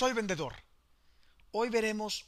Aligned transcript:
soy 0.00 0.14
vendedor. 0.14 0.56
Hoy 1.52 1.68
veremos 1.68 2.24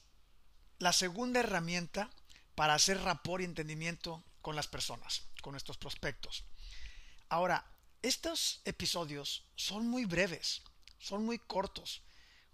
la 0.79 0.93
segunda 0.93 1.41
herramienta 1.41 2.11
para 2.55 2.75
hacer 2.75 3.01
rapor 3.01 3.41
y 3.41 3.47
entendimiento 3.47 4.23
con 4.43 4.57
las 4.57 4.69
personas, 4.69 5.23
con 5.41 5.53
nuestros 5.53 5.79
prospectos. 5.79 6.45
Ahora, 7.31 7.65
estos 8.03 8.61
episodios 8.67 9.47
son 9.57 9.89
muy 9.89 10.05
breves, 10.05 10.61
son 10.99 11.25
muy 11.25 11.39
cortos. 11.39 12.03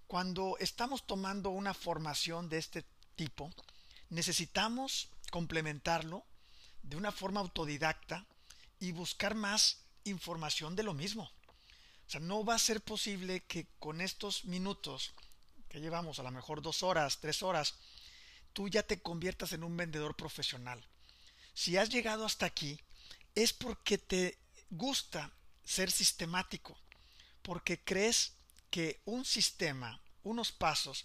Cuando 0.06 0.56
estamos 0.60 1.04
tomando 1.04 1.50
una 1.50 1.74
formación 1.74 2.48
de 2.48 2.58
este 2.58 2.84
tipo, 3.16 3.52
necesitamos 4.10 5.08
complementarlo 5.32 6.24
de 6.84 6.94
una 6.94 7.10
forma 7.10 7.40
autodidacta 7.40 8.24
y 8.78 8.92
buscar 8.92 9.34
más 9.34 9.78
información 10.04 10.76
de 10.76 10.84
lo 10.84 10.94
mismo. 10.94 11.28
O 12.08 12.10
sea, 12.10 12.20
no 12.20 12.42
va 12.42 12.54
a 12.54 12.58
ser 12.58 12.80
posible 12.80 13.44
que 13.44 13.66
con 13.78 14.00
estos 14.00 14.46
minutos 14.46 15.12
que 15.68 15.78
llevamos, 15.78 16.18
a 16.18 16.22
lo 16.22 16.30
mejor 16.30 16.62
dos 16.62 16.82
horas, 16.82 17.20
tres 17.20 17.42
horas, 17.42 17.74
tú 18.54 18.66
ya 18.66 18.82
te 18.82 19.02
conviertas 19.02 19.52
en 19.52 19.62
un 19.62 19.76
vendedor 19.76 20.16
profesional. 20.16 20.82
Si 21.52 21.76
has 21.76 21.90
llegado 21.90 22.24
hasta 22.24 22.46
aquí, 22.46 22.80
es 23.34 23.52
porque 23.52 23.98
te 23.98 24.38
gusta 24.70 25.30
ser 25.64 25.90
sistemático, 25.90 26.78
porque 27.42 27.78
crees 27.84 28.32
que 28.70 29.02
un 29.04 29.26
sistema, 29.26 30.00
unos 30.22 30.50
pasos, 30.50 31.04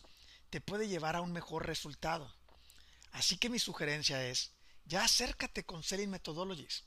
te 0.49 0.61
puede 0.61 0.87
llevar 0.87 1.17
a 1.17 1.21
un 1.21 1.33
mejor 1.33 1.67
resultado. 1.67 2.33
Así 3.11 3.35
que 3.35 3.49
mi 3.49 3.59
sugerencia 3.59 4.25
es, 4.25 4.51
ya 4.85 5.03
acércate 5.03 5.65
con 5.65 5.83
Selling 5.83 6.11
Methodologies, 6.11 6.85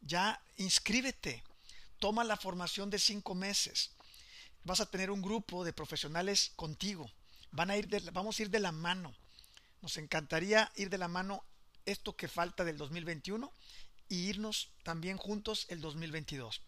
ya 0.00 0.42
inscríbete, 0.56 1.44
toma 2.02 2.24
la 2.24 2.36
formación 2.36 2.90
de 2.90 2.98
cinco 2.98 3.36
meses, 3.36 3.92
vas 4.64 4.80
a 4.80 4.90
tener 4.90 5.12
un 5.12 5.22
grupo 5.22 5.64
de 5.64 5.72
profesionales 5.72 6.50
contigo, 6.56 7.08
van 7.52 7.70
a 7.70 7.76
ir 7.76 7.86
vamos 8.10 8.36
a 8.36 8.42
ir 8.42 8.50
de 8.50 8.58
la 8.58 8.72
mano. 8.72 9.14
Nos 9.82 9.96
encantaría 9.98 10.72
ir 10.74 10.90
de 10.90 10.98
la 10.98 11.06
mano 11.06 11.44
esto 11.86 12.16
que 12.16 12.26
falta 12.26 12.64
del 12.64 12.76
2021 12.76 13.52
y 14.08 14.16
irnos 14.16 14.72
también 14.82 15.16
juntos 15.16 15.66
el 15.68 15.80
2022. 15.80 16.62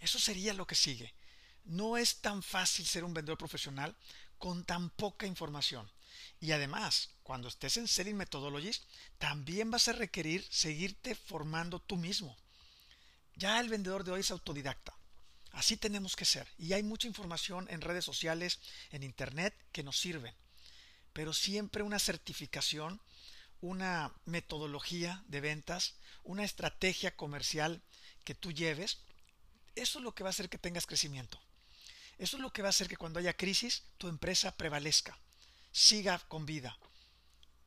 Eso 0.00 0.18
sería 0.18 0.52
lo 0.52 0.66
que 0.66 0.74
sigue. 0.74 1.14
No 1.64 1.96
es 1.96 2.20
tan 2.20 2.42
fácil 2.42 2.84
ser 2.84 3.04
un 3.04 3.14
vendedor 3.14 3.38
profesional 3.38 3.96
con 4.36 4.66
tan 4.66 4.90
poca 4.90 5.26
información. 5.26 5.90
Y 6.40 6.52
además, 6.52 7.08
cuando 7.22 7.48
estés 7.48 7.78
en 7.78 7.88
Selling 7.88 8.18
Methodologies, 8.18 8.82
también 9.16 9.70
vas 9.70 9.88
a 9.88 9.92
requerir 9.92 10.46
seguirte 10.50 11.14
formando 11.14 11.80
tú 11.80 11.96
mismo. 11.96 12.36
Ya 13.36 13.60
el 13.60 13.68
vendedor 13.68 14.04
de 14.04 14.12
hoy 14.12 14.20
es 14.20 14.30
autodidacta. 14.30 14.96
Así 15.52 15.76
tenemos 15.76 16.16
que 16.16 16.24
ser. 16.24 16.48
Y 16.58 16.72
hay 16.72 16.82
mucha 16.82 17.06
información 17.06 17.66
en 17.70 17.80
redes 17.80 18.04
sociales, 18.04 18.60
en 18.90 19.02
Internet, 19.02 19.54
que 19.72 19.82
nos 19.82 19.98
sirven. 19.98 20.34
Pero 21.12 21.32
siempre 21.32 21.82
una 21.82 21.98
certificación, 21.98 23.00
una 23.60 24.12
metodología 24.24 25.22
de 25.28 25.40
ventas, 25.40 25.94
una 26.24 26.44
estrategia 26.44 27.16
comercial 27.16 27.82
que 28.24 28.34
tú 28.34 28.52
lleves, 28.52 28.98
eso 29.76 29.98
es 29.98 30.04
lo 30.04 30.14
que 30.14 30.24
va 30.24 30.30
a 30.30 30.30
hacer 30.30 30.48
que 30.48 30.58
tengas 30.58 30.86
crecimiento. 30.86 31.40
Eso 32.18 32.36
es 32.36 32.42
lo 32.42 32.52
que 32.52 32.62
va 32.62 32.68
a 32.68 32.70
hacer 32.70 32.88
que 32.88 32.96
cuando 32.96 33.18
haya 33.18 33.36
crisis 33.36 33.84
tu 33.98 34.08
empresa 34.08 34.56
prevalezca, 34.56 35.18
siga 35.72 36.18
con 36.28 36.46
vida. 36.46 36.76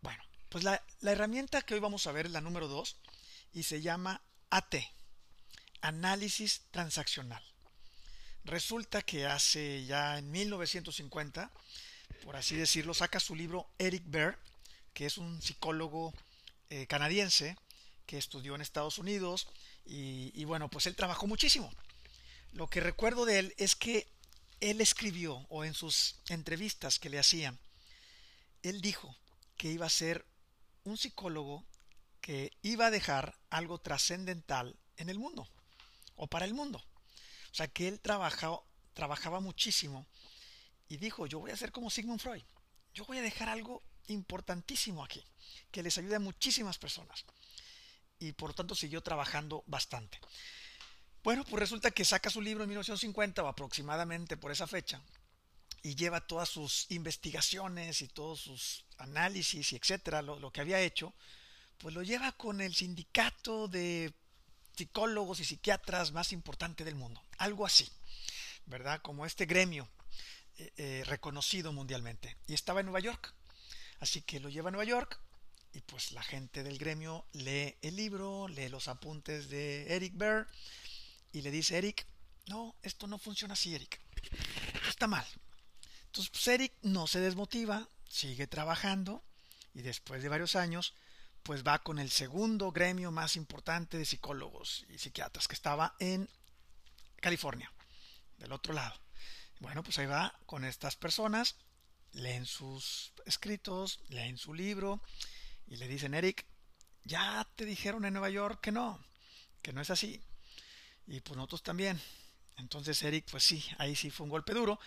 Bueno, 0.02 0.24
pues 0.50 0.64
la, 0.64 0.82
herramienta 1.02 1.62
que 1.62 1.74
hoy 1.74 1.80
vamos 1.80 2.08
a 2.08 2.12
ver 2.12 2.28
es 2.28 2.32
la 2.32 2.42
número 2.42 2.68
2 2.68 2.96
y 3.54 3.64
se 3.64 3.82
llama 3.82 4.22
AT, 4.50 4.76
análisis 5.82 6.62
transaccional. 6.72 7.44
Resulta 8.44 9.02
que 9.02 9.26
hace 9.26 9.86
ya 9.86 10.18
en 10.18 10.32
1950, 10.32 11.52
por 12.24 12.36
así 12.36 12.56
decirlo, 12.56 12.94
saca 12.94 13.20
su 13.20 13.36
libro 13.36 13.70
Eric 13.78 14.04
Bear, 14.06 14.40
que 14.94 15.06
es 15.06 15.18
un 15.18 15.42
psicólogo 15.42 16.14
eh, 16.70 16.88
canadiense 16.88 17.58
que 18.06 18.18
estudió 18.18 18.56
en 18.56 18.62
Estados 18.62 18.98
Unidos 18.98 19.48
y 19.86 20.44
bueno, 20.44 20.70
pues 20.70 20.86
él 20.86 20.96
trabajó 20.96 21.28
muchísimo. 21.28 21.72
Lo 22.52 22.68
que 22.70 22.82
recuerdo 22.82 23.26
de 23.26 23.40
él 23.40 23.54
es 23.58 23.76
que 23.76 24.08
él 24.60 24.82
escribió, 24.82 25.46
o 25.50 25.64
en 25.64 25.74
sus 25.74 26.16
entrevistas 26.30 27.00
que 27.00 27.10
le 27.10 27.20
hacían, 27.20 27.60
él 28.64 28.82
dijo 28.82 29.16
que 29.58 29.72
iba 29.72 29.86
a 29.86 29.90
ser 29.90 30.26
un 30.84 30.98
psicólogo 30.98 31.64
que 32.22 32.52
iba 32.62 32.88
a 32.88 32.92
dejar 32.92 33.38
algo 33.50 33.78
trascendental 33.78 34.76
en 34.98 35.10
el 35.10 35.20
mundo, 35.20 35.48
o 36.18 36.28
para 36.28 36.46
el 36.46 36.54
mundo. 36.54 36.84
O 37.52 37.56
sea, 37.56 37.68
que 37.68 37.88
él 37.88 38.02
trabajaba, 38.02 38.62
trabajaba 38.94 39.40
muchísimo 39.40 40.06
y 40.90 40.98
dijo, 40.98 41.26
yo 41.26 41.40
voy 41.40 41.52
a 41.52 41.58
ser 41.58 41.72
como 41.72 41.90
Sigmund 41.90 42.20
Freud, 42.20 42.44
yo 42.94 43.06
voy 43.06 43.18
a 43.20 43.22
dejar 43.22 43.50
algo 43.50 43.84
importantísimo 44.08 45.04
aquí, 45.04 45.24
que 45.72 45.84
les 45.84 45.98
ayude 45.98 46.16
a 46.16 46.20
muchísimas 46.20 46.78
personas. 46.78 47.26
Y 48.20 48.32
por 48.34 48.54
tanto 48.54 48.76
siguió 48.76 49.02
trabajando 49.02 49.64
bastante. 49.68 50.20
Bueno, 51.24 51.44
pues 51.44 51.60
resulta 51.60 51.92
que 51.92 52.06
saca 52.06 52.30
su 52.30 52.42
libro 52.42 52.64
en 52.64 52.70
1950 52.70 53.44
o 53.44 53.48
aproximadamente 53.48 54.38
por 54.38 54.52
esa 54.52 54.66
fecha 54.66 55.02
y 55.84 55.96
lleva 55.96 56.26
todas 56.26 56.50
sus 56.50 56.90
investigaciones 56.90 58.02
y 58.02 58.08
todos 58.08 58.42
sus 58.42 58.86
análisis 58.98 59.74
y 59.74 59.76
etcétera, 59.76 60.22
lo, 60.22 60.40
lo 60.40 60.52
que 60.52 60.62
había 60.62 60.80
hecho, 60.82 61.14
pues 61.78 61.94
lo 61.94 62.02
lleva 62.02 62.32
con 62.32 62.62
el 62.62 62.74
sindicato 62.74 63.68
de 63.68 64.14
psicólogos 64.78 65.40
y 65.40 65.46
psiquiatras 65.46 66.12
más 66.12 66.32
importante 66.32 66.84
del 66.84 66.96
mundo, 66.96 67.22
algo 67.38 67.66
así, 67.66 67.90
¿verdad? 68.68 69.02
Como 69.02 69.26
este 69.26 69.46
gremio 69.46 69.90
eh, 70.58 70.72
eh, 70.78 71.04
reconocido 71.06 71.74
mundialmente. 71.74 72.38
Y 72.48 72.54
estaba 72.54 72.82
en 72.82 72.86
Nueva 72.86 73.00
York, 73.00 73.34
así 74.00 74.22
que 74.22 74.40
lo 74.40 74.50
lleva 74.50 74.70
a 74.70 74.72
Nueva 74.72 74.86
York 74.86 75.20
y 75.74 75.82
pues 75.82 76.12
la 76.12 76.24
gente 76.24 76.64
del 76.64 76.78
gremio 76.78 77.26
lee 77.34 77.76
el 77.82 77.96
libro, 77.96 78.48
lee 78.48 78.70
los 78.70 78.88
apuntes 78.88 79.50
de 79.50 79.94
Eric 79.96 80.14
Bear 80.16 80.48
y 81.32 81.42
le 81.42 81.52
dice, 81.52 81.78
Eric, 81.78 82.06
no, 82.48 82.76
esto 82.82 83.08
no 83.08 83.18
funciona 83.18 83.54
así, 83.54 83.76
Eric. 83.76 84.00
está 84.88 85.08
mal. 85.08 85.26
Entonces, 86.06 86.30
pues, 86.32 86.48
Eric 86.48 86.74
no 86.84 87.08
se 87.08 87.20
desmotiva, 87.20 87.88
sigue 88.10 88.48
trabajando 88.48 89.24
y 89.74 89.82
después 89.82 90.24
de 90.24 90.30
varios 90.30 90.56
años, 90.56 90.94
pues 91.48 91.66
va 91.66 91.82
con 91.82 91.98
el 91.98 92.12
segundo 92.12 92.74
gremio 92.74 93.10
más 93.10 93.38
importante 93.38 93.98
de 93.98 94.04
psicólogos 94.04 94.86
y 94.90 94.98
psiquiatras 94.98 95.48
que 95.48 95.56
estaba 95.56 95.96
en 95.98 96.28
California, 97.22 97.72
del 98.38 98.52
otro 98.52 98.74
lado. 98.74 99.00
Bueno, 99.62 99.82
pues 99.82 99.98
ahí 99.98 100.08
va 100.08 100.38
con 100.46 100.66
estas 100.66 100.98
personas, 100.98 101.56
leen 102.12 102.46
sus 102.46 103.14
escritos, 103.26 104.02
leen 104.10 104.38
su 104.38 104.54
libro 104.54 105.02
y 105.68 105.78
le 105.78 105.88
dicen, 105.88 106.16
Eric, 106.16 106.46
ya 107.06 107.48
te 107.56 107.64
dijeron 107.64 108.04
en 108.04 108.12
Nueva 108.12 108.30
York 108.30 108.60
que 108.60 108.74
no, 108.74 109.02
que 109.62 109.72
no 109.72 109.80
es 109.80 109.90
así. 109.90 110.22
Y 111.06 111.22
pues 111.22 111.38
nosotros 111.38 111.64
también. 111.64 111.98
Entonces 112.58 113.02
Eric, 113.04 113.26
pues 113.32 113.46
sí, 113.46 113.64
ahí 113.78 113.96
sí 113.96 114.12
fue 114.12 114.26
un 114.26 114.32
golpe 114.32 114.54
duro. 114.54 114.82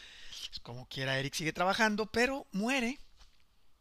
Como 0.62 0.86
quiera, 0.88 1.18
Eric 1.18 1.32
sigue 1.32 1.54
trabajando, 1.54 2.04
pero 2.12 2.46
muere, 2.52 2.98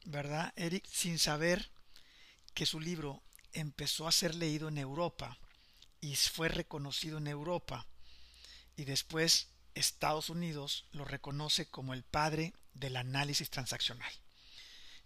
¿verdad? 0.06 0.54
Eric 0.56 0.86
sin 0.90 1.20
saber 1.20 1.70
que 2.60 2.66
su 2.66 2.82
libro 2.82 3.24
empezó 3.54 4.06
a 4.06 4.12
ser 4.12 4.36
leído 4.36 4.68
en 4.68 4.78
Europa 4.78 5.38
y 6.02 6.18
fue 6.18 6.50
reconocido 6.50 7.18
en 7.18 7.28
Europa. 7.28 7.88
Y 8.76 8.84
después 8.84 9.48
Estados 9.76 10.30
Unidos 10.30 10.86
lo 10.92 11.06
reconoce 11.06 11.70
como 11.70 11.94
el 11.94 12.04
padre 12.04 12.54
del 12.74 12.98
análisis 12.98 13.50
transaccional. 13.50 14.12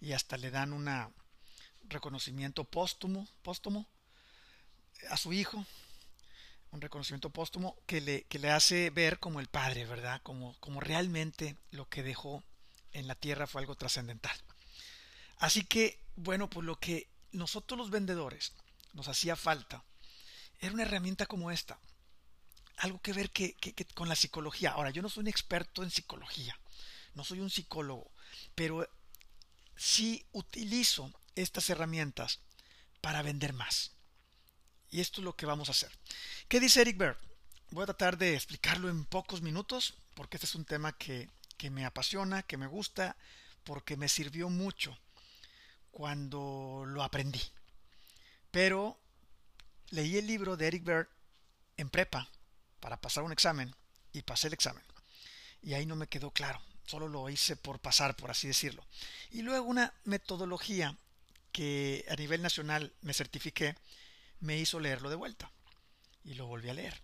Y 0.01 0.13
hasta 0.13 0.37
le 0.37 0.49
dan 0.49 0.73
un 0.73 0.89
reconocimiento 1.83 2.63
póstumo, 2.63 3.29
póstumo 3.43 3.87
a 5.11 5.17
su 5.17 5.31
hijo, 5.31 5.63
un 6.71 6.81
reconocimiento 6.81 7.29
póstumo 7.29 7.77
que 7.85 8.01
le, 8.01 8.23
que 8.23 8.39
le 8.39 8.49
hace 8.49 8.89
ver 8.89 9.19
como 9.19 9.39
el 9.39 9.47
padre, 9.47 9.85
¿verdad? 9.85 10.21
Como, 10.23 10.59
como 10.59 10.79
realmente 10.79 11.55
lo 11.69 11.87
que 11.87 12.01
dejó 12.01 12.43
en 12.93 13.05
la 13.05 13.13
tierra 13.13 13.45
fue 13.45 13.61
algo 13.61 13.75
trascendental. 13.75 14.35
Así 15.37 15.63
que, 15.65 15.99
bueno, 16.15 16.49
pues 16.49 16.65
lo 16.65 16.79
que 16.79 17.12
nosotros 17.33 17.77
los 17.77 17.89
vendedores 17.89 18.53
nos 18.93 19.07
hacía 19.07 19.35
falta 19.35 19.83
era 20.59 20.73
una 20.73 20.83
herramienta 20.83 21.25
como 21.25 21.51
esta. 21.51 21.77
Algo 22.77 23.01
que 23.01 23.13
ver 23.13 23.31
que, 23.31 23.55
con 23.93 24.07
la 24.07 24.15
psicología. 24.15 24.71
Ahora, 24.71 24.91
yo 24.91 25.01
no 25.01 25.09
soy 25.09 25.21
un 25.21 25.27
experto 25.27 25.83
en 25.83 25.91
psicología, 25.91 26.57
no 27.15 27.23
soy 27.25 27.41
un 27.41 27.49
psicólogo, 27.49 28.09
pero 28.55 28.89
sí 29.75 30.25
utilizo 30.31 31.11
estas 31.35 31.69
herramientas 31.69 32.39
para 33.01 33.21
vender 33.21 33.53
más. 33.53 33.91
Y 34.89 35.01
esto 35.01 35.19
es 35.19 35.25
lo 35.25 35.35
que 35.35 35.45
vamos 35.45 35.67
a 35.67 35.71
hacer. 35.71 35.91
¿Qué 36.47 36.59
dice 36.59 36.81
Eric 36.81 36.97
Berg? 36.97 37.17
Voy 37.71 37.83
a 37.83 37.87
tratar 37.87 38.17
de 38.17 38.35
explicarlo 38.35 38.89
en 38.89 39.05
pocos 39.05 39.41
minutos, 39.41 39.95
porque 40.15 40.37
este 40.37 40.45
es 40.45 40.55
un 40.55 40.65
tema 40.65 40.93
que, 40.93 41.29
me 41.71 41.85
apasiona, 41.85 42.43
que 42.43 42.57
me 42.57 42.67
gusta, 42.67 43.17
porque 43.63 43.97
me 43.97 44.09
sirvió 44.09 44.49
mucho 44.49 44.97
cuando 45.93 46.83
lo 46.87 47.03
aprendí. 47.03 47.41
Pero 48.51 48.99
leí 49.91 50.17
el 50.17 50.27
libro 50.27 50.57
de 50.57 50.67
Eric 50.67 50.83
Berg 50.83 51.09
en 51.77 51.89
prepa 51.89 52.27
para 52.79 52.99
pasar 52.99 53.23
un 53.23 53.31
examen 53.31 53.73
y 54.11 54.23
pasé 54.23 54.47
el 54.47 54.53
examen. 54.53 54.83
Y 55.61 55.75
ahí 55.75 55.85
no 55.85 55.95
me 55.95 56.07
quedó 56.07 56.31
claro. 56.31 56.61
solo 56.85 57.07
lo 57.07 57.29
hice 57.29 57.55
por 57.55 57.79
pasar, 57.79 58.15
por 58.15 58.29
así 58.29 58.47
decirlo. 58.47 58.85
Y 59.31 59.41
luego 59.43 59.65
una 59.65 59.93
metodología 60.03 60.97
que 61.53 62.03
a 62.09 62.15
nivel 62.15 62.41
nacional 62.41 62.91
me 63.01 63.13
certifiqué, 63.13 63.75
me 64.41 64.57
hizo 64.57 64.79
leerlo 64.79 65.09
de 65.09 65.15
vuelta. 65.15 65.49
Y 66.25 66.33
lo 66.33 66.47
volví 66.47 66.69
a 66.69 66.73
leer. 66.73 66.99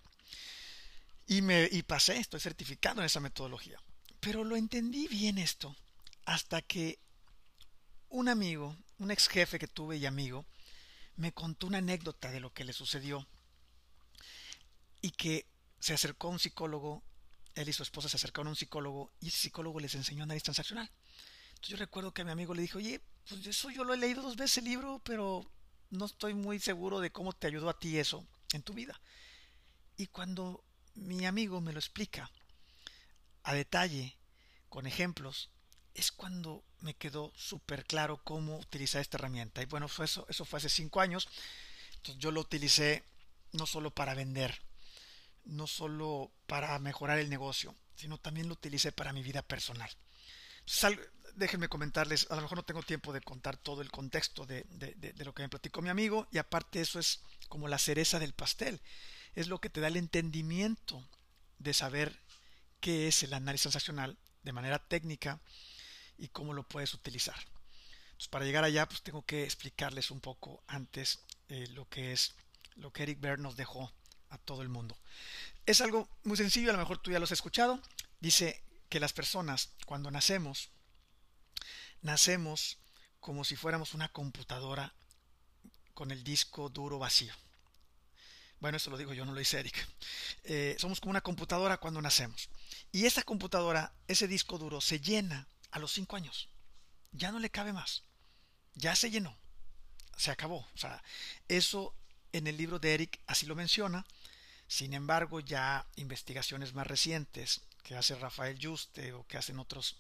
Y, 1.27 1.41
me, 1.41 1.69
y 1.71 1.83
pasé, 1.83 2.17
estoy 2.17 2.39
certificado 2.39 2.99
en 2.99 3.05
esa 3.05 3.19
metodología. 3.19 3.79
Pero 4.19 4.43
lo 4.43 4.55
entendí 4.55 5.07
bien 5.07 5.37
esto 5.37 5.75
hasta 6.25 6.61
que 6.61 6.99
un 8.09 8.29
amigo, 8.29 8.75
un 8.97 9.11
ex 9.11 9.27
jefe 9.27 9.59
que 9.59 9.67
tuve 9.67 9.97
y 9.97 10.05
amigo, 10.05 10.45
me 11.15 11.33
contó 11.33 11.67
una 11.67 11.79
anécdota 11.79 12.31
de 12.31 12.39
lo 12.39 12.53
que 12.53 12.63
le 12.63 12.73
sucedió 12.73 13.27
y 15.01 15.11
que 15.11 15.47
se 15.79 15.93
acercó 15.93 16.27
a 16.27 16.31
un 16.31 16.39
psicólogo, 16.39 17.03
él 17.55 17.69
y 17.69 17.73
su 17.73 17.83
esposa 17.83 18.09
se 18.09 18.17
acercaron 18.17 18.47
a 18.47 18.51
un 18.51 18.55
psicólogo 18.55 19.11
y 19.19 19.27
ese 19.27 19.37
psicólogo 19.37 19.79
les 19.79 19.95
enseñó 19.95 20.23
análisis 20.23 20.43
transaccional. 20.43 20.91
Entonces 21.49 21.69
yo 21.69 21.77
recuerdo 21.77 22.13
que 22.13 22.21
a 22.21 22.25
mi 22.25 22.31
amigo 22.31 22.53
le 22.53 22.61
dijo, 22.61 22.77
oye, 22.77 23.01
pues 23.27 23.45
eso 23.45 23.69
yo 23.69 23.83
lo 23.83 23.93
he 23.93 23.97
leído 23.97 24.21
dos 24.21 24.35
veces 24.35 24.59
el 24.59 24.65
libro, 24.65 25.01
pero 25.03 25.49
no 25.89 26.05
estoy 26.05 26.33
muy 26.33 26.59
seguro 26.59 26.99
de 26.99 27.11
cómo 27.11 27.33
te 27.33 27.47
ayudó 27.47 27.69
a 27.69 27.79
ti 27.79 27.97
eso 27.97 28.25
en 28.53 28.61
tu 28.61 28.73
vida. 28.73 28.99
Y 29.97 30.07
cuando 30.07 30.63
mi 30.95 31.25
amigo 31.25 31.61
me 31.61 31.73
lo 31.73 31.79
explica 31.79 32.31
a 33.43 33.53
detalle, 33.53 34.17
con 34.69 34.85
ejemplos, 34.85 35.49
es 35.99 36.11
cuando 36.11 36.63
me 36.79 36.95
quedó 36.95 37.33
súper 37.35 37.85
claro 37.85 38.23
cómo 38.23 38.57
utilizar 38.57 39.01
esta 39.01 39.17
herramienta. 39.17 39.61
Y 39.61 39.65
bueno, 39.65 39.87
eso 39.87 40.45
fue 40.45 40.57
hace 40.57 40.69
cinco 40.69 41.01
años. 41.01 41.27
Entonces 41.97 42.21
yo 42.21 42.31
lo 42.31 42.41
utilicé 42.41 43.03
no 43.51 43.65
solo 43.65 43.91
para 43.91 44.13
vender, 44.13 44.61
no 45.43 45.67
solo 45.67 46.31
para 46.47 46.77
mejorar 46.79 47.19
el 47.19 47.29
negocio, 47.29 47.75
sino 47.95 48.17
también 48.17 48.47
lo 48.47 48.53
utilicé 48.53 48.91
para 48.91 49.11
mi 49.13 49.21
vida 49.23 49.41
personal. 49.41 49.89
déjenme 51.35 51.67
comentarles, 51.67 52.27
a 52.29 52.35
lo 52.35 52.41
mejor 52.41 52.57
no 52.57 52.63
tengo 52.63 52.83
tiempo 52.83 53.11
de 53.11 53.21
contar 53.21 53.57
todo 53.57 53.81
el 53.81 53.91
contexto 53.91 54.45
de, 54.45 54.63
de 54.69 55.25
lo 55.25 55.33
que 55.33 55.43
me 55.43 55.49
platicó 55.49 55.81
mi 55.81 55.89
amigo, 55.89 56.27
y 56.31 56.37
aparte 56.37 56.81
eso 56.81 56.99
es 56.99 57.21
como 57.49 57.67
la 57.67 57.77
cereza 57.77 58.19
del 58.19 58.33
pastel, 58.33 58.81
es 59.35 59.47
lo 59.47 59.59
que 59.59 59.69
te 59.69 59.81
da 59.81 59.87
el 59.87 59.97
entendimiento 59.97 61.03
de 61.57 61.73
saber 61.73 62.19
qué 62.79 63.07
es 63.07 63.23
el 63.23 63.33
análisis 63.33 63.63
transaccional 63.63 64.17
de 64.43 64.53
manera 64.53 64.79
técnica 64.79 65.39
y 66.19 66.27
cómo 66.27 66.53
lo 66.53 66.63
puedes 66.63 66.93
utilizar. 66.93 67.37
Para 68.29 68.45
llegar 68.45 68.65
allá, 68.65 68.87
pues 68.87 69.01
tengo 69.01 69.23
que 69.25 69.43
explicarles 69.43 70.11
un 70.11 70.19
poco 70.19 70.61
antes 70.67 71.19
eh, 71.47 71.67
lo 71.69 71.87
que 71.87 72.11
es 72.11 72.35
lo 72.75 72.91
que 72.91 73.03
Eric 73.03 73.19
Berne 73.19 73.43
nos 73.43 73.55
dejó 73.55 73.91
a 74.29 74.37
todo 74.37 74.61
el 74.61 74.69
mundo. 74.69 74.97
Es 75.65 75.81
algo 75.81 76.09
muy 76.23 76.37
sencillo, 76.37 76.69
a 76.69 76.73
lo 76.73 76.79
mejor 76.79 76.97
tú 76.97 77.11
ya 77.11 77.19
lo 77.19 77.25
has 77.25 77.31
escuchado. 77.31 77.81
Dice 78.19 78.63
que 78.89 78.99
las 78.99 79.13
personas, 79.13 79.71
cuando 79.85 80.11
nacemos, 80.11 80.69
nacemos 82.01 82.77
como 83.19 83.43
si 83.43 83.55
fuéramos 83.55 83.93
una 83.93 84.09
computadora 84.09 84.93
con 85.93 86.11
el 86.11 86.23
disco 86.23 86.69
duro 86.69 86.99
vacío. 86.99 87.33
Bueno, 88.59 88.77
eso 88.77 88.89
lo 88.89 88.97
digo 88.97 89.13
yo, 89.13 89.25
no 89.25 89.31
lo 89.31 89.39
dice 89.39 89.59
Eric. 89.59 89.87
Eh, 90.43 90.75
somos 90.79 90.99
como 90.99 91.11
una 91.11 91.21
computadora 91.21 91.77
cuando 91.77 92.01
nacemos. 92.01 92.49
Y 92.91 93.05
esa 93.05 93.23
computadora, 93.23 93.93
ese 94.07 94.27
disco 94.27 94.57
duro, 94.57 94.81
se 94.81 94.99
llena 94.99 95.47
a 95.71 95.79
los 95.79 95.91
cinco 95.91 96.15
años. 96.15 96.49
Ya 97.11 97.31
no 97.31 97.39
le 97.39 97.49
cabe 97.49 97.73
más. 97.73 98.03
Ya 98.75 98.95
se 98.95 99.11
llenó. 99.11 99.37
Se 100.17 100.31
acabó. 100.31 100.67
O 100.73 100.77
sea, 100.77 101.03
eso 101.47 101.95
en 102.31 102.47
el 102.47 102.57
libro 102.57 102.79
de 102.79 102.93
Eric 102.93 103.19
así 103.27 103.45
lo 103.45 103.55
menciona. 103.55 104.05
Sin 104.67 104.93
embargo, 104.93 105.39
ya 105.39 105.87
investigaciones 105.95 106.73
más 106.73 106.87
recientes 106.87 107.61
que 107.83 107.95
hace 107.95 108.15
Rafael 108.15 108.59
Juste 108.61 109.13
o 109.13 109.25
que 109.25 109.37
hacen 109.37 109.59
otros, 109.59 109.97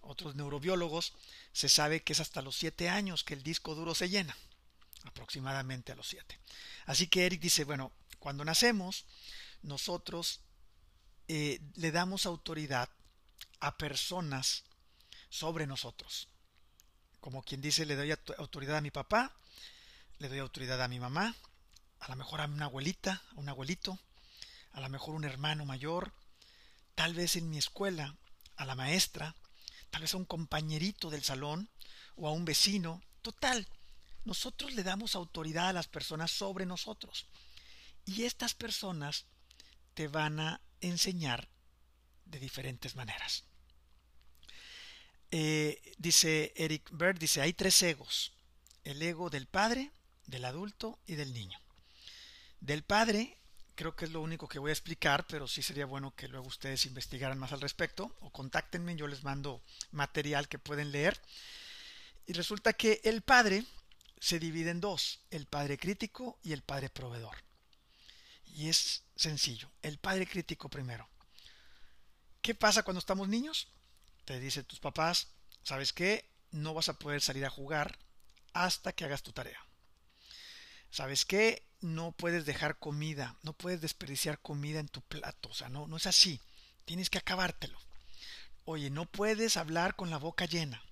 otros 0.00 0.34
neurobiólogos, 0.34 1.12
se 1.52 1.68
sabe 1.68 2.02
que 2.02 2.12
es 2.12 2.20
hasta 2.20 2.42
los 2.42 2.56
siete 2.56 2.88
años 2.88 3.22
que 3.22 3.34
el 3.34 3.42
disco 3.42 3.74
duro 3.74 3.94
se 3.94 4.08
llena. 4.08 4.36
Aproximadamente 5.04 5.92
a 5.92 5.96
los 5.96 6.08
siete. 6.08 6.38
Así 6.86 7.06
que 7.06 7.26
Eric 7.26 7.40
dice, 7.40 7.64
bueno, 7.64 7.92
cuando 8.18 8.44
nacemos, 8.44 9.04
nosotros 9.62 10.40
eh, 11.28 11.60
le 11.74 11.92
damos 11.92 12.26
autoridad 12.26 12.88
a 13.60 13.76
personas 13.76 14.64
sobre 15.32 15.66
nosotros. 15.66 16.28
Como 17.18 17.42
quien 17.42 17.62
dice, 17.62 17.86
le 17.86 17.96
doy 17.96 18.14
autoridad 18.36 18.76
a 18.76 18.82
mi 18.82 18.90
papá, 18.90 19.32
le 20.18 20.28
doy 20.28 20.38
autoridad 20.40 20.82
a 20.82 20.88
mi 20.88 21.00
mamá, 21.00 21.34
a 22.00 22.08
lo 22.10 22.16
mejor 22.16 22.42
a 22.42 22.44
una 22.44 22.66
abuelita, 22.66 23.22
a 23.34 23.40
un 23.40 23.48
abuelito, 23.48 23.98
a 24.72 24.82
lo 24.82 24.90
mejor 24.90 25.14
un 25.14 25.24
hermano 25.24 25.64
mayor, 25.64 26.12
tal 26.94 27.14
vez 27.14 27.36
en 27.36 27.48
mi 27.48 27.56
escuela, 27.56 28.14
a 28.56 28.66
la 28.66 28.74
maestra, 28.74 29.34
tal 29.90 30.02
vez 30.02 30.12
a 30.12 30.18
un 30.18 30.26
compañerito 30.26 31.08
del 31.08 31.24
salón 31.24 31.70
o 32.16 32.28
a 32.28 32.32
un 32.32 32.44
vecino. 32.44 33.00
Total, 33.22 33.66
nosotros 34.26 34.74
le 34.74 34.82
damos 34.82 35.14
autoridad 35.14 35.70
a 35.70 35.72
las 35.72 35.88
personas 35.88 36.30
sobre 36.30 36.66
nosotros. 36.66 37.24
Y 38.04 38.24
estas 38.24 38.52
personas 38.52 39.24
te 39.94 40.08
van 40.08 40.40
a 40.40 40.60
enseñar 40.82 41.48
de 42.26 42.38
diferentes 42.38 42.96
maneras. 42.96 43.44
Eh, 45.34 45.80
dice 45.96 46.52
Eric 46.56 46.90
Bird, 46.92 47.18
dice, 47.18 47.40
hay 47.40 47.54
tres 47.54 47.82
egos. 47.82 48.32
El 48.84 49.00
ego 49.00 49.30
del 49.30 49.46
padre, 49.46 49.90
del 50.26 50.44
adulto 50.44 50.98
y 51.06 51.14
del 51.14 51.32
niño. 51.32 51.58
Del 52.60 52.82
padre, 52.82 53.38
creo 53.74 53.96
que 53.96 54.04
es 54.04 54.12
lo 54.12 54.20
único 54.20 54.46
que 54.46 54.58
voy 54.58 54.68
a 54.70 54.74
explicar, 54.74 55.26
pero 55.26 55.48
sí 55.48 55.62
sería 55.62 55.86
bueno 55.86 56.14
que 56.14 56.28
luego 56.28 56.46
ustedes 56.46 56.84
investigaran 56.84 57.38
más 57.38 57.52
al 57.52 57.62
respecto 57.62 58.14
o 58.20 58.30
contáctenme, 58.30 58.94
yo 58.94 59.06
les 59.06 59.24
mando 59.24 59.62
material 59.90 60.48
que 60.48 60.58
pueden 60.58 60.92
leer. 60.92 61.18
Y 62.26 62.34
resulta 62.34 62.74
que 62.74 63.00
el 63.02 63.22
padre 63.22 63.64
se 64.20 64.38
divide 64.38 64.70
en 64.70 64.80
dos, 64.80 65.20
el 65.30 65.46
padre 65.46 65.78
crítico 65.78 66.38
y 66.42 66.52
el 66.52 66.62
padre 66.62 66.90
proveedor. 66.90 67.36
Y 68.54 68.68
es 68.68 69.02
sencillo, 69.16 69.70
el 69.80 69.96
padre 69.96 70.26
crítico 70.26 70.68
primero. 70.68 71.08
¿Qué 72.42 72.54
pasa 72.54 72.82
cuando 72.82 72.98
estamos 72.98 73.28
niños? 73.28 73.68
Te 74.24 74.38
dicen 74.40 74.64
tus 74.64 74.80
papás, 74.80 75.28
¿sabes 75.62 75.92
qué? 75.92 76.28
No 76.50 76.74
vas 76.74 76.88
a 76.88 76.98
poder 76.98 77.20
salir 77.20 77.44
a 77.44 77.50
jugar 77.50 77.98
hasta 78.52 78.92
que 78.92 79.04
hagas 79.04 79.22
tu 79.22 79.32
tarea. 79.32 79.58
¿Sabes 80.90 81.24
qué? 81.24 81.66
No 81.80 82.12
puedes 82.12 82.44
dejar 82.44 82.78
comida, 82.78 83.36
no 83.42 83.54
puedes 83.54 83.80
desperdiciar 83.80 84.38
comida 84.40 84.78
en 84.78 84.88
tu 84.88 85.00
plato, 85.00 85.48
o 85.48 85.54
sea, 85.54 85.68
no, 85.68 85.86
no 85.86 85.96
es 85.96 86.06
así. 86.06 86.40
Tienes 86.84 87.10
que 87.10 87.18
acabártelo. 87.18 87.78
Oye, 88.64 88.90
no 88.90 89.06
puedes 89.06 89.56
hablar 89.56 89.96
con 89.96 90.10
la 90.10 90.18
boca 90.18 90.44
llena. 90.44 90.82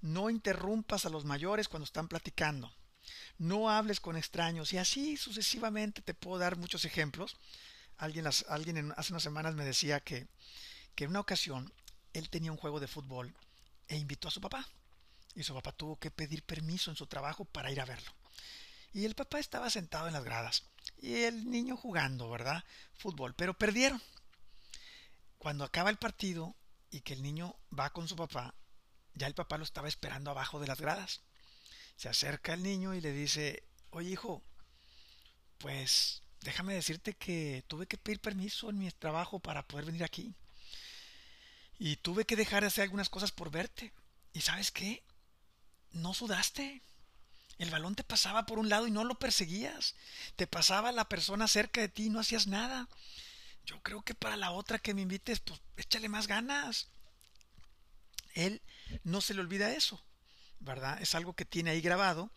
No 0.00 0.30
interrumpas 0.30 1.06
a 1.06 1.08
los 1.08 1.24
mayores 1.24 1.68
cuando 1.68 1.84
están 1.84 2.08
platicando. 2.08 2.72
No 3.38 3.70
hables 3.70 4.00
con 4.00 4.16
extraños 4.16 4.72
y 4.72 4.78
así 4.78 5.16
sucesivamente 5.16 6.02
te 6.02 6.14
puedo 6.14 6.38
dar 6.38 6.56
muchos 6.56 6.84
ejemplos. 6.84 7.36
Alguien, 7.96 8.28
alguien 8.48 8.92
hace 8.96 9.12
unas 9.12 9.22
semanas 9.22 9.54
me 9.54 9.64
decía 9.64 10.00
que, 10.00 10.28
que 10.94 11.04
en 11.04 11.10
una 11.10 11.20
ocasión 11.20 11.72
él 12.14 12.30
tenía 12.30 12.52
un 12.52 12.58
juego 12.58 12.80
de 12.80 12.88
fútbol 12.88 13.34
e 13.88 13.96
invitó 13.96 14.28
a 14.28 14.30
su 14.30 14.40
papá. 14.40 14.66
Y 15.34 15.42
su 15.42 15.52
papá 15.52 15.72
tuvo 15.72 15.98
que 15.98 16.10
pedir 16.10 16.44
permiso 16.44 16.90
en 16.90 16.96
su 16.96 17.06
trabajo 17.06 17.44
para 17.44 17.70
ir 17.70 17.80
a 17.80 17.84
verlo. 17.84 18.10
Y 18.92 19.04
el 19.04 19.16
papá 19.16 19.40
estaba 19.40 19.68
sentado 19.68 20.06
en 20.06 20.12
las 20.14 20.24
gradas. 20.24 20.62
Y 20.98 21.24
el 21.24 21.50
niño 21.50 21.76
jugando, 21.76 22.30
¿verdad? 22.30 22.64
Fútbol. 22.96 23.34
Pero 23.34 23.52
perdieron. 23.54 24.00
Cuando 25.38 25.64
acaba 25.64 25.90
el 25.90 25.98
partido 25.98 26.54
y 26.90 27.00
que 27.00 27.12
el 27.12 27.22
niño 27.22 27.56
va 27.76 27.90
con 27.90 28.06
su 28.06 28.14
papá, 28.14 28.54
ya 29.14 29.26
el 29.26 29.34
papá 29.34 29.58
lo 29.58 29.64
estaba 29.64 29.88
esperando 29.88 30.30
abajo 30.30 30.60
de 30.60 30.68
las 30.68 30.80
gradas. 30.80 31.22
Se 31.96 32.08
acerca 32.08 32.54
el 32.54 32.62
niño 32.62 32.94
y 32.94 33.00
le 33.00 33.12
dice, 33.12 33.64
oye 33.90 34.10
hijo, 34.10 34.42
pues 35.58 36.22
déjame 36.40 36.74
decirte 36.74 37.14
que 37.14 37.64
tuve 37.66 37.86
que 37.86 37.98
pedir 37.98 38.20
permiso 38.20 38.70
en 38.70 38.78
mi 38.78 38.90
trabajo 38.92 39.40
para 39.40 39.66
poder 39.66 39.86
venir 39.86 40.04
aquí. 40.04 40.34
Y 41.78 41.96
tuve 41.96 42.24
que 42.24 42.36
dejar 42.36 42.62
de 42.62 42.68
hacer 42.68 42.82
algunas 42.82 43.08
cosas 43.08 43.32
por 43.32 43.50
verte. 43.50 43.92
¿Y 44.32 44.40
sabes 44.40 44.70
qué? 44.70 45.02
No 45.92 46.14
sudaste. 46.14 46.82
El 47.58 47.70
balón 47.70 47.94
te 47.94 48.04
pasaba 48.04 48.46
por 48.46 48.58
un 48.58 48.68
lado 48.68 48.86
y 48.86 48.90
no 48.90 49.04
lo 49.04 49.16
perseguías. 49.16 49.94
Te 50.36 50.46
pasaba 50.46 50.92
la 50.92 51.08
persona 51.08 51.48
cerca 51.48 51.80
de 51.80 51.88
ti 51.88 52.06
y 52.06 52.10
no 52.10 52.20
hacías 52.20 52.46
nada. 52.46 52.88
Yo 53.64 53.80
creo 53.82 54.02
que 54.02 54.14
para 54.14 54.36
la 54.36 54.50
otra 54.50 54.78
que 54.78 54.94
me 54.94 55.02
invites, 55.02 55.40
pues 55.40 55.60
échale 55.76 56.08
más 56.08 56.26
ganas. 56.26 56.88
Él 58.34 58.60
no 59.04 59.20
se 59.20 59.34
le 59.34 59.40
olvida 59.40 59.72
eso, 59.72 60.02
¿verdad? 60.60 61.00
Es 61.00 61.14
algo 61.14 61.34
que 61.34 61.44
tiene 61.44 61.70
ahí 61.70 61.80
grabado. 61.80 62.30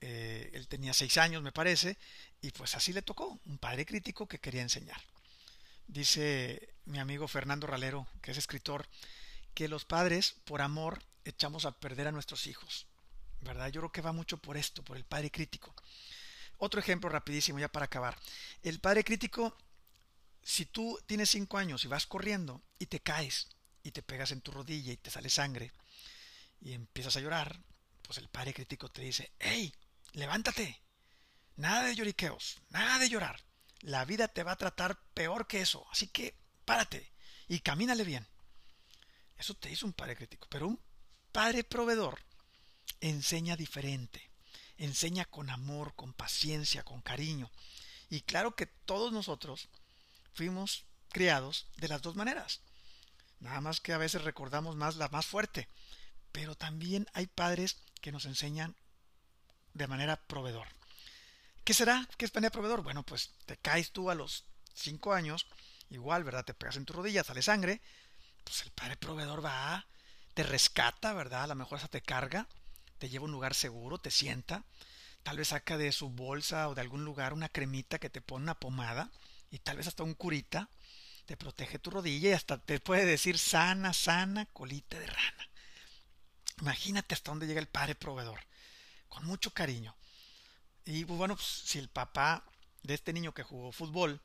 Eh, 0.00 0.50
él 0.54 0.68
tenía 0.68 0.92
seis 0.92 1.16
años, 1.16 1.42
me 1.42 1.52
parece, 1.52 1.96
y 2.42 2.50
pues 2.50 2.74
así 2.74 2.92
le 2.92 3.02
tocó, 3.02 3.40
un 3.46 3.58
padre 3.58 3.86
crítico 3.86 4.26
que 4.26 4.38
quería 4.38 4.62
enseñar. 4.62 5.00
Dice 5.86 6.73
mi 6.86 6.98
amigo 6.98 7.28
Fernando 7.28 7.66
Ralero, 7.66 8.06
que 8.20 8.32
es 8.32 8.38
escritor, 8.38 8.86
que 9.54 9.68
los 9.68 9.84
padres, 9.84 10.36
por 10.44 10.62
amor, 10.62 11.02
echamos 11.24 11.64
a 11.64 11.72
perder 11.72 12.08
a 12.08 12.12
nuestros 12.12 12.46
hijos. 12.46 12.86
¿Verdad? 13.40 13.68
Yo 13.68 13.80
creo 13.82 13.92
que 13.92 14.00
va 14.00 14.12
mucho 14.12 14.38
por 14.38 14.56
esto, 14.56 14.82
por 14.82 14.96
el 14.96 15.04
padre 15.04 15.30
crítico. 15.30 15.74
Otro 16.58 16.80
ejemplo 16.80 17.10
rapidísimo 17.10 17.58
ya 17.58 17.68
para 17.68 17.86
acabar. 17.86 18.16
El 18.62 18.80
padre 18.80 19.04
crítico, 19.04 19.56
si 20.42 20.66
tú 20.66 20.98
tienes 21.06 21.30
cinco 21.30 21.58
años 21.58 21.84
y 21.84 21.88
vas 21.88 22.06
corriendo 22.06 22.62
y 22.78 22.86
te 22.86 23.00
caes 23.00 23.48
y 23.82 23.90
te 23.90 24.02
pegas 24.02 24.32
en 24.32 24.40
tu 24.40 24.50
rodilla 24.50 24.92
y 24.92 24.96
te 24.96 25.10
sale 25.10 25.28
sangre 25.28 25.72
y 26.60 26.72
empiezas 26.72 27.16
a 27.16 27.20
llorar, 27.20 27.60
pues 28.02 28.18
el 28.18 28.28
padre 28.28 28.54
crítico 28.54 28.88
te 28.88 29.02
dice, 29.02 29.32
hey, 29.38 29.72
levántate, 30.12 30.80
nada 31.56 31.84
de 31.84 31.94
lloriqueos, 31.94 32.60
nada 32.70 32.98
de 32.98 33.08
llorar, 33.08 33.40
la 33.80 34.04
vida 34.04 34.28
te 34.28 34.42
va 34.42 34.52
a 34.52 34.56
tratar 34.56 34.98
peor 35.12 35.46
que 35.46 35.60
eso, 35.60 35.86
así 35.90 36.08
que 36.08 36.34
párate 36.64 37.12
y 37.48 37.60
camínale 37.60 38.04
bien. 38.04 38.26
Eso 39.36 39.54
te 39.54 39.68
dice 39.68 39.84
un 39.84 39.92
padre 39.92 40.16
crítico, 40.16 40.46
pero 40.48 40.68
un 40.68 40.80
padre 41.32 41.64
proveedor 41.64 42.20
enseña 43.00 43.56
diferente, 43.56 44.30
enseña 44.78 45.24
con 45.24 45.50
amor, 45.50 45.94
con 45.94 46.12
paciencia, 46.12 46.84
con 46.84 47.00
cariño. 47.02 47.50
Y 48.10 48.22
claro 48.22 48.54
que 48.54 48.66
todos 48.66 49.12
nosotros 49.12 49.68
fuimos 50.34 50.84
criados 51.10 51.66
de 51.76 51.88
las 51.88 52.02
dos 52.02 52.16
maneras. 52.16 52.60
Nada 53.40 53.60
más 53.60 53.80
que 53.80 53.92
a 53.92 53.98
veces 53.98 54.22
recordamos 54.22 54.76
más 54.76 54.96
la 54.96 55.08
más 55.08 55.26
fuerte. 55.26 55.68
Pero 56.32 56.54
también 56.54 57.06
hay 57.12 57.26
padres 57.26 57.76
que 58.00 58.10
nos 58.10 58.24
enseñan 58.24 58.74
de 59.72 59.86
manera 59.86 60.16
proveedor. 60.16 60.66
¿Qué 61.62 61.74
será? 61.74 62.08
¿Qué 62.16 62.24
es 62.24 62.34
manera 62.34 62.50
proveedor? 62.50 62.82
Bueno, 62.82 63.02
pues 63.04 63.30
te 63.46 63.56
caes 63.56 63.92
tú 63.92 64.10
a 64.10 64.14
los 64.14 64.44
cinco 64.74 65.12
años, 65.12 65.46
igual, 65.90 66.24
¿verdad? 66.24 66.44
Te 66.44 66.54
pegas 66.54 66.76
en 66.76 66.84
tu 66.84 66.92
rodilla, 66.92 67.24
sale 67.24 67.42
sangre, 67.42 67.80
pues 68.44 68.62
el 68.62 68.70
padre 68.72 68.96
proveedor 68.96 69.44
va, 69.44 69.86
te 70.34 70.42
rescata, 70.42 71.12
¿verdad? 71.12 71.44
A 71.44 71.46
lo 71.48 71.54
mejor 71.54 71.76
hasta 71.76 71.88
te 71.88 72.02
carga, 72.02 72.46
te 72.98 73.08
lleva 73.08 73.22
a 73.22 73.26
un 73.26 73.32
lugar 73.32 73.54
seguro, 73.54 73.98
te 73.98 74.10
sienta, 74.10 74.64
tal 75.22 75.38
vez 75.38 75.48
saca 75.48 75.78
de 75.78 75.92
su 75.92 76.10
bolsa 76.10 76.68
o 76.68 76.74
de 76.74 76.80
algún 76.80 77.04
lugar 77.04 77.32
una 77.32 77.48
cremita 77.48 77.98
que 77.98 78.10
te 78.10 78.20
pone 78.20 78.44
una 78.44 78.54
pomada 78.54 79.10
y 79.50 79.58
tal 79.58 79.76
vez 79.76 79.86
hasta 79.86 80.02
un 80.02 80.14
curita, 80.14 80.68
te 81.26 81.36
protege 81.36 81.78
tu 81.78 81.90
rodilla 81.90 82.30
y 82.30 82.32
hasta 82.32 82.58
te 82.58 82.80
puede 82.80 83.06
decir 83.06 83.38
sana, 83.38 83.92
sana, 83.94 84.46
colita 84.46 84.98
de 84.98 85.06
rana. 85.06 85.48
Imagínate 86.60 87.14
hasta 87.14 87.30
dónde 87.30 87.46
llega 87.46 87.60
el 87.60 87.68
padre 87.68 87.94
proveedor, 87.94 88.40
con 89.08 89.24
mucho 89.24 89.50
cariño. 89.52 89.96
Y 90.84 91.04
pues, 91.04 91.18
bueno, 91.18 91.36
pues, 91.36 91.46
si 91.46 91.78
el 91.78 91.88
papá 91.88 92.44
de 92.82 92.94
este 92.94 93.12
niño 93.12 93.32
que 93.32 93.42
jugó 93.42 93.72
fútbol 93.72 94.20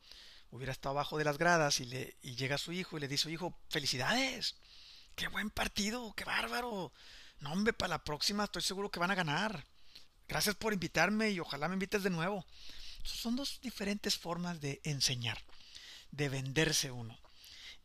hubiera 0.51 0.71
estado 0.71 0.91
abajo 0.91 1.17
de 1.17 1.23
las 1.23 1.37
gradas 1.37 1.79
y, 1.79 1.85
le, 1.85 2.15
y 2.21 2.35
llega 2.35 2.57
su 2.57 2.71
hijo 2.71 2.97
y 2.97 3.01
le 3.01 3.07
dice, 3.07 3.31
hijo, 3.31 3.57
felicidades, 3.69 4.55
qué 5.15 5.27
buen 5.27 5.49
partido, 5.49 6.13
qué 6.15 6.23
bárbaro. 6.23 6.91
No, 7.39 7.51
hombre, 7.53 7.73
para 7.73 7.89
la 7.89 8.03
próxima 8.03 8.45
estoy 8.45 8.61
seguro 8.61 8.89
que 8.89 8.99
van 8.99 9.11
a 9.11 9.15
ganar. 9.15 9.65
Gracias 10.27 10.55
por 10.55 10.73
invitarme 10.73 11.31
y 11.31 11.39
ojalá 11.39 11.67
me 11.67 11.75
invites 11.75 12.03
de 12.03 12.09
nuevo. 12.09 12.45
Son 13.03 13.35
dos 13.35 13.59
diferentes 13.61 14.17
formas 14.17 14.59
de 14.61 14.81
enseñar, 14.83 15.41
de 16.11 16.29
venderse 16.29 16.91
uno. 16.91 17.17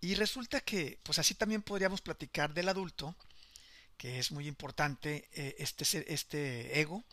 Y 0.00 0.14
resulta 0.16 0.60
que, 0.60 0.98
pues 1.02 1.18
así 1.18 1.34
también 1.34 1.62
podríamos 1.62 2.02
platicar 2.02 2.52
del 2.52 2.68
adulto, 2.68 3.16
que 3.96 4.18
es 4.18 4.32
muy 4.32 4.46
importante 4.46 5.28
eh, 5.32 5.56
este, 5.58 6.12
este 6.12 6.80
ego, 6.80 7.04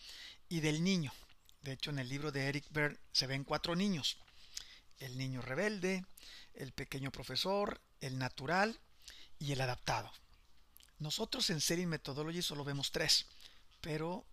y 0.50 0.60
del 0.60 0.84
niño. 0.84 1.14
De 1.62 1.74
hecho, 1.74 1.92
en 1.92 2.00
el 2.00 2.10
libro 2.10 2.32
de 2.32 2.48
Eric 2.48 2.66
Berne 2.72 3.00
se 3.14 3.28
ven 3.28 3.44
cuatro 3.46 3.76
niños. 3.76 4.18
El 5.02 5.18
niño 5.18 5.42
rebelde, 5.42 6.06
el 6.54 6.74
pequeño 6.74 7.12
profesor, 7.12 7.82
el 8.02 8.18
natural 8.20 8.80
y 9.40 9.52
el 9.52 9.62
adaptado. 9.62 10.12
Nosotros 11.00 11.50
en 11.50 11.60
Serie 11.60 11.88
Methodology 11.88 12.44
solo 12.44 12.64
vemos 12.64 12.92
tres, 12.92 13.26
pero 13.82 14.28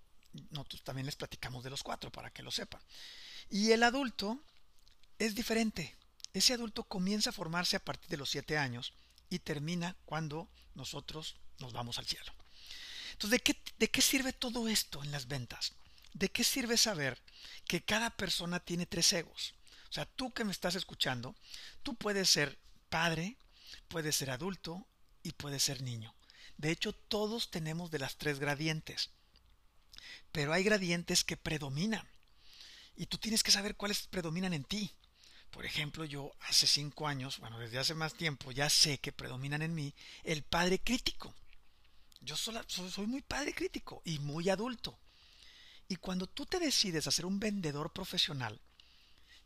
nosotros 0.51 0.85
también 0.85 1.07
les 1.07 1.17
platicamos 1.17 1.65
de 1.65 1.71
los 1.71 1.83
cuatro 1.83 2.13
para 2.13 2.31
que 2.31 2.43
lo 2.43 2.51
sepan. 2.51 2.83
Y 3.49 3.73
el 3.73 3.83
adulto 3.83 4.43
es 5.19 5.35
diferente. 5.35 5.97
Ese 6.35 6.53
adulto 6.53 6.85
comienza 6.85 7.31
a 7.31 7.33
formarse 7.33 7.77
a 7.77 7.85
partir 7.85 8.11
de 8.11 8.19
los 8.19 8.29
siete 8.29 8.59
años 8.59 8.93
y 9.31 9.39
termina 9.39 9.97
cuando 10.05 10.51
nosotros 10.75 11.37
nos 11.61 11.73
vamos 11.73 11.99
al 11.99 12.07
cielo. 12.07 12.35
Entonces, 13.13 13.31
¿de 13.31 13.41
qué, 13.41 13.63
¿de 13.79 13.91
qué 13.91 14.03
sirve 14.03 14.35
todo 14.35 14.69
esto 14.69 15.03
en 15.03 15.11
las 15.13 15.29
ventas? 15.29 15.73
¿De 16.13 16.31
qué 16.31 16.45
sirve 16.45 16.77
saber 16.77 17.19
que 17.67 17.83
cada 17.83 18.11
persona 18.11 18.61
tiene 18.61 18.85
tres 18.85 19.15
egos? 19.15 19.55
O 19.91 19.93
sea, 19.93 20.05
tú 20.05 20.33
que 20.33 20.45
me 20.45 20.53
estás 20.53 20.75
escuchando, 20.75 21.35
tú 21.83 21.95
puedes 21.95 22.29
ser 22.29 22.59
padre, 22.89 23.37
puedes 23.89 24.17
ser 24.17 24.31
adulto 24.31 24.87
y 25.23 25.33
puedes 25.33 25.63
ser 25.63 25.83
niño. 25.83 26.15
De 26.57 26.71
hecho, 26.71 26.93
todos 26.93 27.51
tenemos 27.51 27.91
de 27.91 27.99
las 27.99 28.17
tres 28.17 28.39
gradientes. 28.39 29.11
Pero 30.33 30.53
hay 30.53 30.63
gradientes 30.63 31.25
que 31.25 31.37
predominan. 31.37 32.07
Y 32.97 33.07
tú 33.07 33.19
tienes 33.19 33.43
que 33.43 33.53
saber 33.53 33.77
cuáles 33.77 34.07
predominan 34.09 34.53
en 34.53 34.65
ti. 34.65 34.93
Por 35.51 35.65
ejemplo, 35.65 36.05
yo 36.05 36.33
hace 36.41 36.67
cinco 36.67 37.07
años, 37.07 37.39
bueno, 37.39 37.59
desde 37.59 37.79
hace 37.79 37.95
más 37.95 38.15
tiempo, 38.15 38.53
ya 38.53 38.69
sé 38.69 38.99
que 38.99 39.13
predominan 39.13 39.63
en 39.63 39.75
mí 39.75 39.95
el 40.25 40.43
padre 40.43 40.79
crítico. 40.79 41.35
Yo 42.21 42.37
soy 42.37 43.07
muy 43.07 43.23
padre 43.23 43.55
crítico 43.55 44.03
y 44.05 44.19
muy 44.19 44.51
adulto. 44.51 44.99
Y 45.89 45.97
cuando 45.97 46.27
tú 46.27 46.45
te 46.45 46.59
decides 46.59 47.07
a 47.07 47.13
ser 47.13 47.25
un 47.25 47.41
vendedor 47.41 47.93
profesional, 47.93 48.61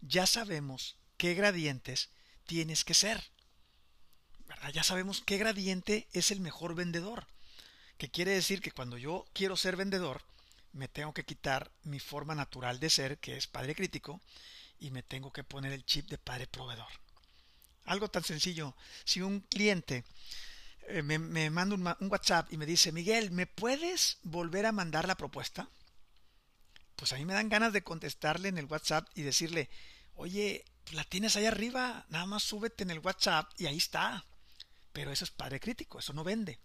ya 0.03 0.27
sabemos 0.27 0.97
qué 1.17 1.35
gradientes 1.35 2.11
tienes 2.47 2.85
que 2.85 2.95
ser. 2.95 3.23
Ya 4.75 4.85
sabemos 4.85 5.23
qué 5.25 5.39
gradiente 5.39 6.07
es 6.13 6.31
el 6.31 6.41
mejor 6.41 6.75
vendedor. 6.75 7.27
Que 7.97 8.11
quiere 8.11 8.33
decir 8.33 8.61
que 8.61 8.73
cuando 8.73 8.99
yo 8.99 9.25
quiero 9.33 9.57
ser 9.57 9.77
vendedor, 9.77 10.23
me 10.73 10.89
tengo 10.89 11.13
que 11.15 11.25
quitar 11.25 11.71
mi 11.85 11.99
forma 11.99 12.35
natural 12.35 12.79
de 12.81 12.91
ser, 12.91 13.19
que 13.19 13.37
es 13.37 13.47
padre 13.47 13.75
crítico, 13.75 14.21
y 14.79 14.91
me 14.91 15.03
tengo 15.03 15.33
que 15.33 15.45
poner 15.45 15.73
el 15.73 15.85
chip 15.85 16.09
de 16.09 16.19
padre 16.19 16.47
proveedor. 16.47 16.89
Algo 17.85 18.09
tan 18.09 18.25
sencillo. 18.25 18.75
Si 19.05 19.21
un 19.21 19.41
cliente 19.41 20.05
eh, 20.89 21.03
me, 21.03 21.51
manda 21.51 21.75
un, 21.75 22.11
WhatsApp 22.11 22.53
y 22.53 22.57
me 22.57 22.67
dice, 22.67 22.93
Miguel, 22.93 23.31
¿me 23.31 23.47
puedes 23.47 24.19
volver 24.23 24.67
a 24.67 24.73
mandar 24.73 25.07
la 25.07 25.17
propuesta? 25.17 25.69
Pues 26.97 27.13
a 27.13 27.17
mí 27.17 27.25
me 27.25 27.35
dan 27.35 27.49
ganas 27.49 27.73
de 27.73 27.83
contestarle 27.83 28.49
en 28.49 28.59
el 28.59 28.67
WhatsApp 28.67 29.09
y 29.15 29.23
decirle, 29.23 29.69
oye, 30.15 30.65
la 30.93 31.05
tienes 31.05 31.37
ahí 31.37 31.47
arriba, 31.47 32.05
nada 32.09 32.27
más 32.27 32.43
súbete 32.43 32.83
en 32.83 32.91
el 32.91 32.99
WhatsApp 33.01 33.51
y 33.59 33.67
ahí 33.67 33.77
está. 33.77 34.25
Pero 34.93 35.11
eso 35.11 35.25
es 35.25 35.31
padre 35.31 35.61
crítico, 35.61 35.99
eso 35.99 36.13
no 36.13 36.25
vende. 36.25 36.59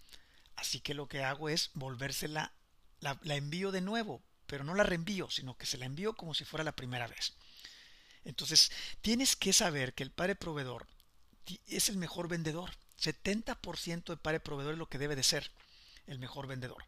Así 0.56 0.80
que 0.80 0.94
lo 0.94 1.08
que 1.08 1.24
hago 1.24 1.50
es 1.50 1.70
volvérsela, 1.74 2.54
la, 3.00 3.20
la 3.24 3.36
envío 3.36 3.72
de 3.72 3.82
nuevo, 3.82 4.24
pero 4.48 4.64
no 4.64 4.74
la 4.74 4.84
reenvío, 4.84 5.30
sino 5.30 5.58
que 5.58 5.66
se 5.66 5.78
la 5.78 5.86
envío 5.86 6.14
como 6.14 6.34
si 6.34 6.46
fuera 6.46 6.64
la 6.64 6.76
primera 6.76 7.08
vez. 7.08 7.34
Entonces, 8.26 8.72
tienes 9.02 9.36
que 9.36 9.54
saber 9.54 9.94
que 9.94 10.04
el 10.04 10.12
padre 10.12 10.36
proveedor 10.36 10.88
es 11.68 11.90
el 11.90 11.98
mejor 11.98 12.28
vendedor. 12.28 12.72
70% 13.00 14.06
de 14.06 14.18
padre 14.18 14.40
proveedor 14.40 14.74
es 14.74 14.80
lo 14.80 14.90
que 14.90 14.98
debe 14.98 15.16
de 15.16 15.24
ser 15.24 15.52
el 16.08 16.20
mejor 16.20 16.48
vendedor. 16.48 16.84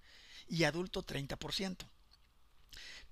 Y 0.47 0.63
adulto 0.63 1.05
30%. 1.05 1.77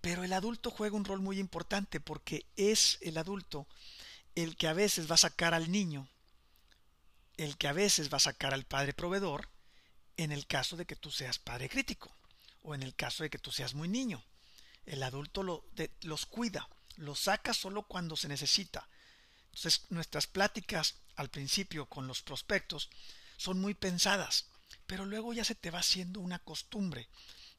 Pero 0.02 0.24
el 0.24 0.34
adulto 0.34 0.72
juega 0.72 0.96
un 0.96 1.06
rol 1.06 1.20
muy 1.20 1.40
importante 1.40 2.00
porque 2.00 2.46
es 2.56 2.98
el 3.02 3.18
adulto 3.18 3.68
el 4.36 4.56
que 4.56 4.68
a 4.68 4.74
veces 4.74 5.10
va 5.10 5.16
a 5.16 5.20
sacar 5.20 5.54
al 5.54 5.72
niño, 5.72 6.08
el 7.38 7.58
que 7.58 7.68
a 7.68 7.74
veces 7.74 8.12
va 8.12 8.18
a 8.18 8.22
sacar 8.22 8.54
al 8.54 8.66
padre 8.66 8.94
proveedor 8.94 9.50
en 10.16 10.32
el 10.32 10.46
caso 10.46 10.76
de 10.78 10.86
que 10.86 10.96
tú 10.96 11.12
seas 11.12 11.40
padre 11.40 11.70
crítico 11.70 12.16
o 12.64 12.76
en 12.76 12.84
el 12.84 12.96
caso 12.96 13.24
de 13.24 13.30
que 13.30 13.40
tú 13.40 13.52
seas 13.52 13.74
muy 13.74 13.88
niño. 13.88 14.24
El 14.86 15.04
adulto 15.04 15.44
lo, 15.44 15.66
los 16.02 16.26
cuida, 16.26 16.68
los 16.98 17.20
saca 17.22 17.54
solo 17.54 17.84
cuando 17.84 18.16
se 18.16 18.28
necesita. 18.28 18.88
Entonces 19.46 19.86
nuestras 19.90 20.28
pláticas 20.28 20.96
al 21.16 21.30
principio 21.30 21.88
con 21.88 22.08
los 22.08 22.22
prospectos 22.22 22.90
son 23.38 23.60
muy 23.60 23.74
pensadas, 23.74 24.46
pero 24.86 25.06
luego 25.06 25.34
ya 25.34 25.44
se 25.44 25.56
te 25.56 25.72
va 25.72 25.80
haciendo 25.80 26.20
una 26.20 26.40
costumbre. 26.40 27.10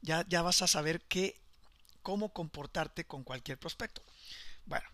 Ya, 0.01 0.25
ya 0.29 0.43
vas 0.43 0.63
a 0.63 0.69
saber 0.69 1.03
qué, 1.03 1.41
cómo 2.03 2.33
comportarte 2.33 3.07
con 3.07 3.25
cualquier 3.25 3.59
prospecto. 3.59 4.03
Bueno, 4.67 4.87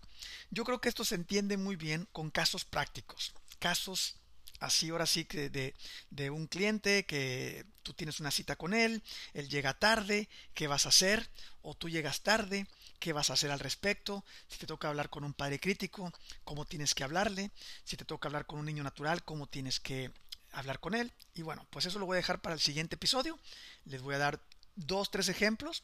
yo 0.51 0.65
creo 0.65 0.81
que 0.81 0.89
esto 0.89 1.05
se 1.05 1.15
entiende 1.15 1.57
muy 1.57 1.77
bien 1.77 2.09
con 2.13 2.31
casos 2.31 2.65
prácticos, 2.65 3.35
casos 3.59 4.17
así 4.61 4.91
ahora 4.91 5.07
sí 5.07 5.25
que 5.25 5.51
de, 5.51 5.75
de, 6.11 6.31
un 6.31 6.47
cliente 6.47 7.05
que 7.07 7.67
tú 7.83 7.93
tienes 7.93 8.21
una 8.21 8.31
cita 8.31 8.57
con 8.57 8.73
él, 8.73 9.03
él 9.35 9.49
llega 9.49 9.79
tarde, 9.79 10.29
¿qué 10.55 10.69
vas 10.69 10.87
a 10.87 10.91
hacer? 10.91 11.29
O 11.63 11.75
tú 11.75 11.89
llegas 11.89 12.23
tarde, 12.23 12.67
qué 12.99 13.13
vas 13.13 13.31
a 13.31 13.35
hacer 13.35 13.51
al 13.51 13.61
respecto, 13.61 14.25
si 14.49 14.59
te 14.59 14.67
toca 14.67 14.89
hablar 14.89 15.11
con 15.11 15.25
un 15.25 15.35
padre 15.35 15.61
crítico, 15.61 16.13
cómo 16.45 16.65
tienes 16.65 16.95
que 16.95 17.05
hablarle, 17.05 17.51
si 17.85 17.97
te 17.97 18.05
toca 18.05 18.29
hablar 18.29 18.47
con 18.47 18.59
un 18.59 18.67
niño 18.67 18.83
natural, 18.83 19.25
cómo 19.25 19.47
tienes 19.47 19.81
que 19.81 20.11
hablar 20.53 20.81
con 20.81 20.95
él. 20.95 21.13
Y 21.35 21.43
bueno, 21.43 21.67
pues 21.71 21.87
eso 21.87 21.99
lo 21.99 22.07
voy 22.07 22.15
a 22.15 22.19
dejar 22.19 22.41
para 22.41 22.55
el 22.55 22.61
siguiente 22.61 22.95
episodio. 22.95 23.39
Les 23.85 24.03
voy 24.03 24.15
a 24.15 24.19
dar 24.19 24.41
dos, 24.77 25.11
tres 25.11 25.29
ejemplos. 25.29 25.83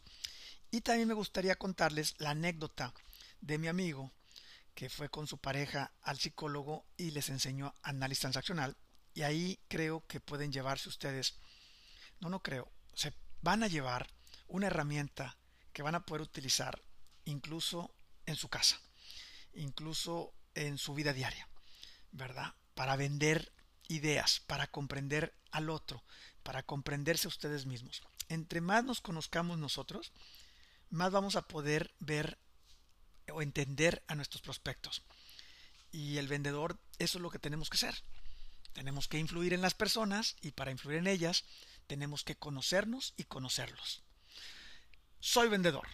Y 0.70 0.82
también 0.82 1.08
me 1.08 1.14
gustaría 1.14 1.56
contarles 1.56 2.14
la 2.18 2.30
anécdota 2.30 2.94
de 3.40 3.58
mi 3.58 3.68
amigo 3.68 4.12
que 4.74 4.88
fue 4.88 5.08
con 5.08 5.26
su 5.26 5.38
pareja 5.38 5.92
al 6.02 6.18
psicólogo 6.18 6.86
y 6.96 7.10
les 7.10 7.28
enseñó 7.28 7.74
análisis 7.82 8.20
transaccional. 8.20 8.76
Y 9.14 9.22
ahí 9.22 9.58
creo 9.68 10.06
que 10.06 10.20
pueden 10.20 10.52
llevarse 10.52 10.88
ustedes, 10.88 11.34
no, 12.20 12.28
no 12.28 12.42
creo, 12.42 12.70
se 12.94 13.12
van 13.42 13.62
a 13.62 13.68
llevar 13.68 14.08
una 14.46 14.68
herramienta 14.68 15.36
que 15.72 15.82
van 15.82 15.96
a 15.96 16.06
poder 16.06 16.22
utilizar 16.22 16.80
incluso 17.24 17.94
en 18.26 18.36
su 18.36 18.48
casa, 18.48 18.80
incluso 19.54 20.32
en 20.54 20.78
su 20.78 20.94
vida 20.94 21.12
diaria, 21.12 21.48
¿verdad? 22.12 22.54
Para 22.74 22.96
vender 22.96 23.52
ideas 23.90 24.40
para 24.46 24.68
comprender 24.68 25.34
al 25.50 25.68
otro, 25.68 26.02
para 26.42 26.62
comprenderse 26.62 27.28
ustedes 27.28 27.66
mismos. 27.66 28.02
Entre 28.28 28.60
más 28.60 28.84
nos 28.84 29.00
conozcamos 29.00 29.58
nosotros, 29.58 30.12
más 30.90 31.10
vamos 31.12 31.36
a 31.36 31.42
poder 31.42 31.94
ver 31.98 32.38
o 33.32 33.42
entender 33.42 34.02
a 34.08 34.14
nuestros 34.14 34.42
prospectos. 34.42 35.02
Y 35.92 36.18
el 36.18 36.28
vendedor, 36.28 36.78
eso 36.98 37.18
es 37.18 37.22
lo 37.22 37.30
que 37.30 37.38
tenemos 37.38 37.70
que 37.70 37.78
ser. 37.78 37.94
Tenemos 38.72 39.08
que 39.08 39.18
influir 39.18 39.52
en 39.52 39.62
las 39.62 39.74
personas 39.74 40.36
y 40.40 40.52
para 40.52 40.70
influir 40.70 40.98
en 40.98 41.06
ellas 41.06 41.44
tenemos 41.86 42.22
que 42.22 42.36
conocernos 42.36 43.14
y 43.16 43.24
conocerlos. 43.24 44.02
Soy 45.18 45.48
vendedor. 45.48 45.88